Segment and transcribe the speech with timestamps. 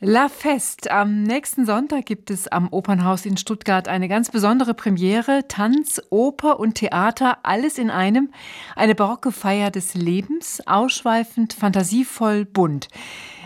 [0.00, 0.90] La Fest.
[0.90, 5.46] Am nächsten Sonntag gibt es am Opernhaus in Stuttgart eine ganz besondere Premiere.
[5.46, 8.32] Tanz, Oper und Theater, alles in einem.
[8.74, 12.88] Eine barocke Feier des Lebens, ausschweifend, fantasievoll, bunt.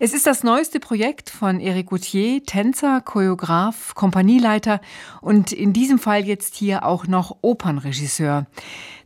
[0.00, 4.80] Es ist das neueste Projekt von Eric Gauthier, Tänzer, Choreograf, Kompanieleiter
[5.20, 8.46] und in diesem Fall jetzt hier auch noch Opernregisseur.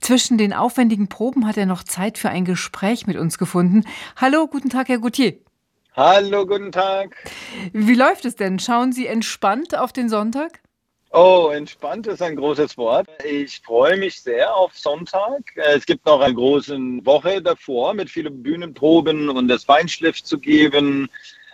[0.00, 3.84] Zwischen den aufwendigen Proben hat er noch Zeit für ein Gespräch mit uns gefunden.
[4.16, 5.34] Hallo, guten Tag, Herr Gauthier.
[5.96, 7.16] Hallo, guten Tag.
[7.72, 8.58] Wie läuft es denn?
[8.58, 10.60] Schauen Sie entspannt auf den Sonntag?
[11.10, 13.08] Oh, entspannt ist ein großes Wort.
[13.24, 15.40] Ich freue mich sehr auf Sonntag.
[15.54, 21.08] Es gibt noch eine große Woche davor mit vielen Bühnenproben und das Feinschliff zu geben.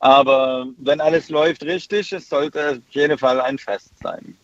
[0.00, 4.36] Aber wenn alles läuft richtig, es sollte auf jeden Fall ein Fest sein.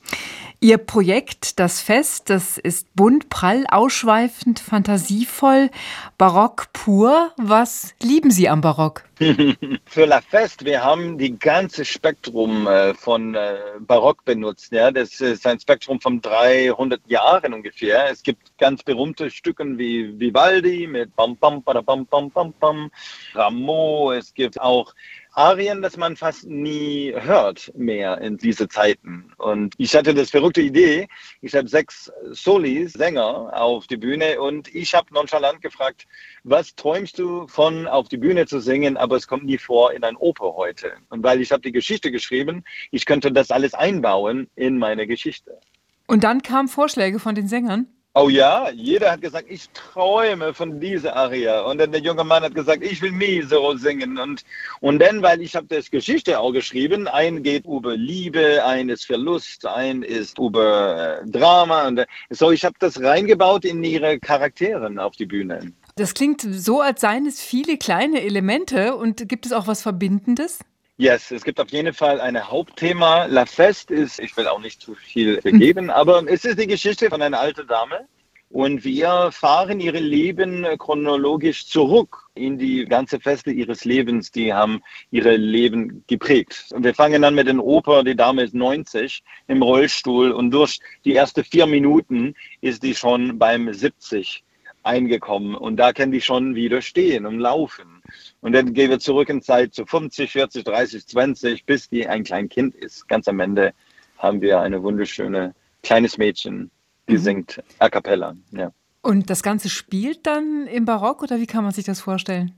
[0.63, 5.71] Ihr Projekt, das Fest, das ist bunt, prall, ausschweifend, fantasievoll,
[6.19, 7.33] barock pur.
[7.37, 9.03] Was lieben Sie am Barock?
[9.87, 14.73] Für La Fest, wir haben die ganze Spektrum äh, von äh, Barock benutzt.
[14.73, 18.09] Das ist ein Spektrum von 300 Jahren ungefähr.
[18.09, 22.91] Es gibt ganz berühmte Stücke wie Vivaldi mit Bam Bam Bam Bam Bam Bam
[23.35, 24.13] Rameau.
[24.13, 24.95] Es gibt auch
[25.35, 29.33] Arien, das man fast nie hört mehr in diese Zeiten.
[29.39, 31.09] Und ich hatte das verrückte Idee.
[31.41, 36.07] Ich habe sechs Solis, Sänger auf die Bühne und ich habe nonchalant gefragt,
[36.45, 40.05] was träumst du von auf die Bühne zu singen, aber es kommt nie vor in
[40.05, 40.93] ein Oper heute.
[41.09, 45.59] Und weil ich habe die Geschichte geschrieben, ich könnte das alles einbauen in meine Geschichte.
[46.07, 47.87] Und dann kamen Vorschläge von den Sängern?
[48.15, 51.63] Oh ja, jeder hat gesagt, ich träume von dieser Aria.
[51.63, 54.19] Und dann der junge Mann hat gesagt, ich will Misero singen.
[54.19, 54.45] Und,
[54.81, 59.07] und dann, weil ich habe das Geschichte auch geschrieben, ein geht über Liebe, ein ist
[59.07, 61.87] Verlust, ein ist über äh, Drama.
[61.87, 65.73] Und, so, ich habe das reingebaut in ihre Charakteren auf die Bühne.
[65.97, 68.95] Das klingt so, als seien es viele kleine Elemente.
[68.95, 70.59] Und gibt es auch was Verbindendes?
[71.03, 73.25] Yes, es gibt auf jeden Fall ein Hauptthema.
[73.25, 77.11] La Fest ist, ich will auch nicht zu viel vergeben, aber es ist die Geschichte
[77.11, 78.07] von einer alten Dame.
[78.51, 84.31] Und wir fahren ihre Leben chronologisch zurück in die ganze Feste ihres Lebens.
[84.31, 86.67] Die haben ihre Leben geprägt.
[86.73, 88.05] Und wir fangen an mit den Oper.
[88.05, 93.41] Die Dame ist 90 im Rollstuhl und durch die ersten vier Minuten ist die schon
[93.41, 94.45] beim 70
[94.85, 95.57] eingekommen.
[95.57, 98.02] Und da kann die schon wieder stehen und laufen.
[98.41, 102.25] Und dann gehen wir zurück in Zeit zu 50, 40, 30, 20, bis die ein
[102.25, 103.09] kleines Kind ist.
[103.09, 103.73] Ganz am Ende
[104.19, 106.71] haben wir eine wunderschöne kleines Mädchen,
[107.09, 107.19] die mhm.
[107.19, 108.37] singt a cappella.
[108.53, 108.73] Ja.
[109.03, 112.55] Und das Ganze spielt dann im Barock oder wie kann man sich das vorstellen?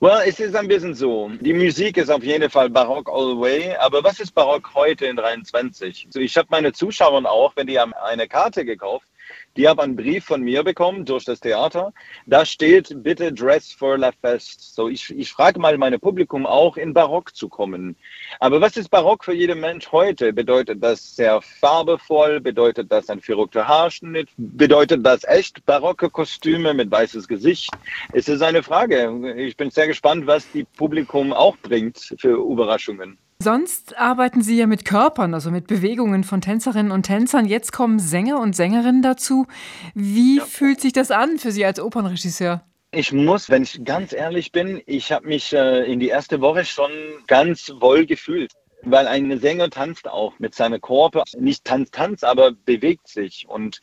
[0.00, 1.28] Well, es ist ein bisschen so.
[1.40, 3.74] Die Musik ist auf jeden Fall Barock all the way.
[3.80, 6.06] Aber was ist Barock heute in 23?
[6.10, 9.08] So, ich habe meine Zuschauer auch, wenn die haben eine Karte gekauft,
[9.56, 11.92] die haben einen Brief von mir bekommen durch das Theater.
[12.26, 14.74] Da steht, bitte dress for la fest.
[14.74, 17.96] So, ich, ich frage mal meine Publikum auch, in Barock zu kommen.
[18.38, 20.32] Aber was ist Barock für jeden Mensch heute?
[20.32, 22.40] Bedeutet das sehr farbevoll?
[22.40, 24.28] Bedeutet das ein verrückter Haarschnitt?
[24.36, 27.70] Bedeutet das echt barocke Kostüme mit weißes Gesicht?
[28.12, 29.34] Es ist eine Frage.
[29.36, 33.18] Ich bin sehr gespannt, was die Publikum auch bringt für Überraschungen.
[33.40, 37.46] Sonst arbeiten Sie ja mit Körpern, also mit Bewegungen von Tänzerinnen und Tänzern.
[37.46, 39.46] Jetzt kommen Sänger und Sängerinnen dazu.
[39.94, 40.44] Wie ja.
[40.44, 42.64] fühlt sich das an für Sie als Opernregisseur?
[42.90, 46.64] Ich muss, wenn ich ganz ehrlich bin, ich habe mich äh, in die erste Woche
[46.64, 46.90] schon
[47.28, 48.54] ganz wohl gefühlt.
[48.82, 53.46] Weil ein Sänger tanzt auch mit seinem Körper, nicht tanzt, tanzt, aber bewegt sich.
[53.48, 53.80] Und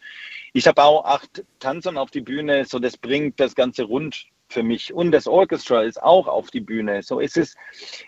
[0.52, 4.64] ich habe auch acht Tanzern auf die Bühne, so das bringt das Ganze rund für
[4.64, 4.94] mich.
[4.94, 7.02] Und das Orchestra ist auch auf die Bühne.
[7.04, 7.56] So ist es,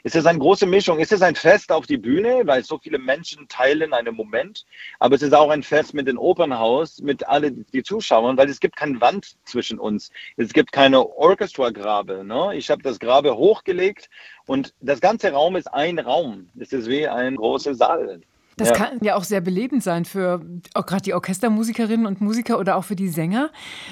[0.03, 1.00] ist es eine große Mischung.
[1.00, 4.66] Es ist ein Fest auf die Bühne, weil so viele Menschen teilen einen Moment.
[5.00, 8.59] Aber es ist auch ein Fest mit dem Opernhaus, mit allen die Zuschauern, weil es
[8.59, 10.12] gibt keine Wand zwischen uns.
[10.38, 12.24] Es gibt keine Orchestra-Grabe.
[12.24, 12.56] Ne?
[12.56, 14.09] Ich habe das Grabe hochgelegt
[14.46, 16.50] und das ganze Raum ist ein Raum.
[16.59, 18.22] Es ist wie ein großer Saal.
[18.57, 18.75] Das ja.
[18.75, 20.41] kann ja auch sehr belebend sein für
[20.73, 23.51] gerade die Orchestermusikerinnen und Musiker oder auch für die Sänger,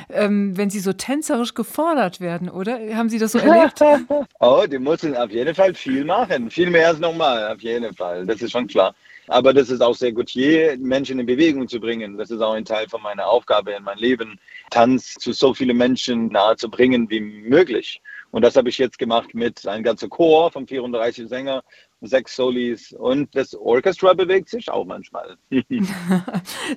[0.09, 2.79] ähm, wenn sie so tänzerisch gefordert werden, oder?
[2.95, 3.79] Haben Sie das so erlebt?
[4.39, 6.49] oh, die müssen auf jeden Fall viel machen.
[6.49, 8.25] Viel mehr als normal, auf jeden Fall.
[8.25, 8.95] Das ist schon klar.
[9.27, 12.18] Aber das ist auch sehr gut, je Menschen in Bewegung zu bringen.
[12.18, 14.39] Das ist auch ein Teil von meiner Aufgabe in meinem Leben,
[14.69, 18.01] Tanz zu so vielen Menschen nahe zu bringen wie möglich.
[18.31, 21.61] Und das habe ich jetzt gemacht mit einem ganzen Chor von 34 Sängern
[22.01, 25.38] sechs Solis und das Orchestra bewegt sich auch manchmal.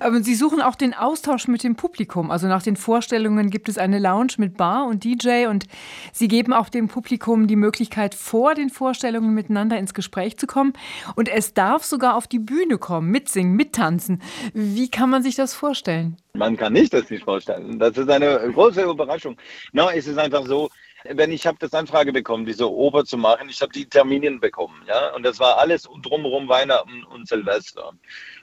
[0.00, 2.30] Aber Sie suchen auch den Austausch mit dem Publikum.
[2.30, 5.66] Also nach den Vorstellungen gibt es eine Lounge mit Bar und DJ und
[6.12, 10.72] Sie geben auch dem Publikum die Möglichkeit, vor den Vorstellungen miteinander ins Gespräch zu kommen.
[11.16, 14.22] Und es darf sogar auf die Bühne kommen, mitsingen, mittanzen.
[14.54, 16.16] Wie kann man sich das vorstellen?
[16.34, 17.78] Man kann nicht das nicht vorstellen.
[17.78, 19.36] Das ist eine große Überraschung.
[19.72, 20.70] No, es ist einfach so,
[21.04, 24.82] wenn ich habe das Anfrage bekommen, diese Oper zu machen, ich habe die Termine bekommen,
[24.86, 27.92] ja, und das war alles drumherum Weihnachten und Silvester.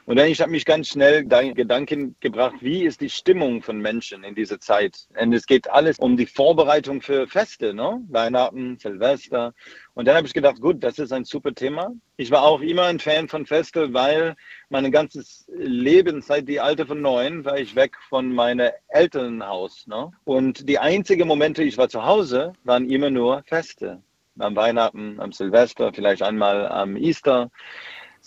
[0.07, 3.79] Und dann ich habe mich ganz schnell da Gedanken gebracht, wie ist die Stimmung von
[3.79, 5.07] Menschen in dieser Zeit?
[5.19, 8.03] Und es geht alles um die Vorbereitung für Feste, ne?
[8.09, 9.53] Weihnachten, Silvester.
[9.95, 11.91] Und dann habe ich gedacht, gut, das ist ein super Thema.
[12.17, 14.35] Ich war auch immer ein Fan von Feste, weil
[14.69, 19.87] mein ganzes Leben, seit die Alte von neun, war ich weg von meinem Elternhaus.
[19.87, 20.11] Ne?
[20.23, 24.03] Und die einzigen Momente, ich war zu Hause, waren immer nur Feste.
[24.37, 27.49] Am Weihnachten, am Silvester, vielleicht einmal am Easter.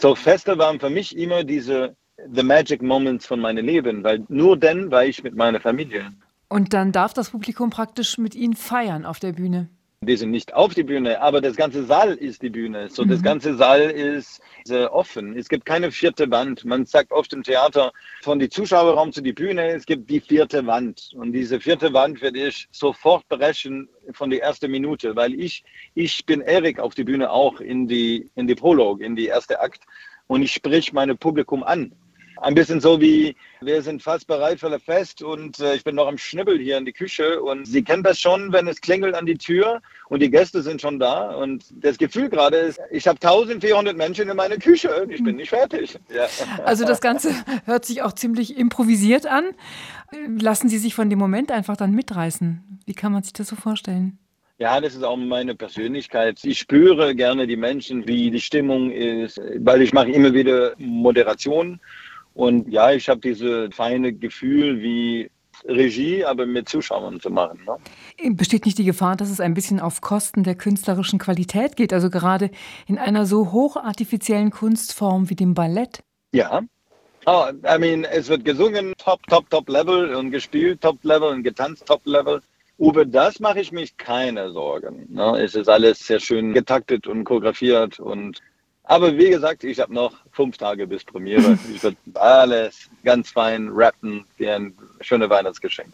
[0.00, 1.96] So Feste waren für mich immer diese
[2.32, 6.12] the magic moments von meinem Leben, weil nur dann war ich mit meiner Familie.
[6.48, 9.68] Und dann darf das Publikum praktisch mit Ihnen feiern auf der Bühne.
[10.00, 12.88] Die sind nicht auf die Bühne, aber das ganze Saal ist die Bühne.
[12.88, 13.08] So, mhm.
[13.08, 15.36] das ganze Saal ist sehr offen.
[15.36, 16.64] Es gibt keine vierte Wand.
[16.64, 17.92] Man sagt oft im Theater,
[18.22, 21.10] von die Zuschauerraum zu die Bühne, es gibt die vierte Wand.
[21.14, 25.64] Und diese vierte Wand werde ich sofort brechen von der ersten Minute, weil ich,
[25.94, 29.60] ich bin Erik auf die Bühne auch in die, in die Prolog, in die erste
[29.60, 29.82] Akt.
[30.28, 31.92] Und ich sprich mein Publikum an
[32.40, 35.94] ein bisschen so wie, wir sind fast bereit für das Fest und äh, ich bin
[35.94, 39.14] noch am Schnibbel hier in die Küche und Sie kennen das schon, wenn es klingelt
[39.14, 43.06] an die Tür und die Gäste sind schon da und das Gefühl gerade ist, ich
[43.06, 45.98] habe 1400 Menschen in meiner Küche und ich bin nicht fertig.
[46.14, 46.26] Ja.
[46.64, 47.32] Also das Ganze
[47.64, 49.44] hört sich auch ziemlich improvisiert an.
[50.40, 52.80] Lassen Sie sich von dem Moment einfach dann mitreißen.
[52.86, 54.18] Wie kann man sich das so vorstellen?
[54.60, 56.42] Ja, das ist auch meine Persönlichkeit.
[56.42, 61.78] Ich spüre gerne die Menschen, wie die Stimmung ist, weil ich mache immer wieder Moderation
[62.38, 65.28] und ja, ich habe dieses feine Gefühl wie
[65.64, 67.58] Regie, aber mit Zuschauern zu machen.
[67.66, 68.30] Ne?
[68.36, 72.10] Besteht nicht die Gefahr, dass es ein bisschen auf Kosten der künstlerischen Qualität geht, also
[72.10, 72.52] gerade
[72.86, 76.04] in einer so hochartifiziellen Kunstform wie dem Ballett?
[76.30, 76.62] Ja.
[77.26, 81.42] Oh, I mean, es wird gesungen top, top, top Level und gespielt top Level und
[81.42, 82.40] getanzt top Level.
[82.78, 85.08] Über das mache ich mich keine Sorgen.
[85.08, 85.42] Ne?
[85.42, 88.40] Es ist alles sehr schön getaktet und choreografiert und
[88.88, 91.58] aber wie gesagt, ich habe noch fünf Tage bis Premiere.
[91.72, 95.92] Ich werde alles ganz fein rappen, wie ein schönes Weihnachtsgeschenk.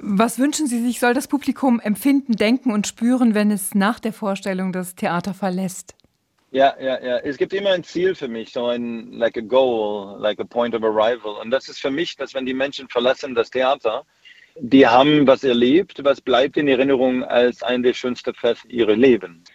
[0.00, 4.14] Was wünschen Sie sich, soll das Publikum empfinden, denken und spüren, wenn es nach der
[4.14, 5.94] Vorstellung das Theater verlässt?
[6.50, 7.18] Ja, ja, ja.
[7.18, 10.74] Es gibt immer ein Ziel für mich, so ein like a goal, like a point
[10.74, 11.36] of arrival.
[11.40, 14.04] Und das ist für mich, dass wenn die Menschen verlassen das Theater,
[14.56, 19.48] die haben was erlebt, was bleibt in Erinnerung als ein der schönsten Feste ihres Lebens.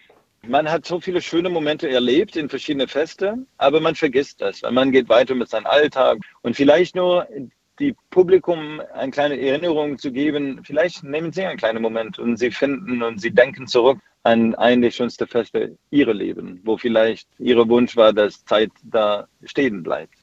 [0.47, 4.71] Man hat so viele schöne Momente erlebt in verschiedenen Feste, aber man vergisst das, weil
[4.71, 7.27] man geht weiter mit seinem Alltag und vielleicht nur
[7.80, 10.62] die Publikum eine kleine Erinnerung zu geben.
[10.63, 14.81] Vielleicht nehmen Sie einen kleinen Moment und Sie finden und Sie denken zurück an ein
[14.81, 20.13] der schönsten Feste Ihrer Leben, wo vielleicht Ihr Wunsch war, dass Zeit da stehen bleibt.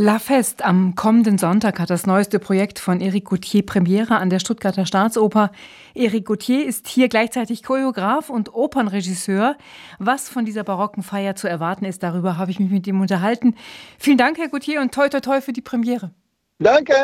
[0.00, 4.38] La Fest am kommenden Sonntag hat das neueste Projekt von Eric Gauthier Premiere an der
[4.38, 5.50] Stuttgarter Staatsoper.
[5.92, 9.56] Eric Gauthier ist hier gleichzeitig Choreograf und Opernregisseur.
[9.98, 13.56] Was von dieser barocken Feier zu erwarten ist, darüber habe ich mich mit ihm unterhalten.
[13.98, 16.12] Vielen Dank, Herr Gauthier, und toi toi toi für die Premiere.
[16.60, 16.94] Danke!